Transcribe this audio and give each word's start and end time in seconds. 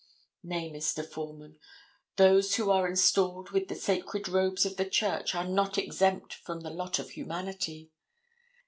Nay, 0.41 0.71
Mr. 0.71 1.07
Foreman, 1.07 1.59
those 2.15 2.55
who 2.55 2.71
are 2.71 2.87
installed 2.87 3.51
with 3.51 3.67
the 3.67 3.75
sacred 3.75 4.27
robes 4.27 4.65
of 4.65 4.75
the 4.77 4.89
church 4.89 5.35
are 5.35 5.45
not 5.47 5.77
exempt 5.77 6.33
from 6.33 6.61
the 6.61 6.71
lot 6.71 6.97
of 6.97 7.11
humanity. 7.11 7.91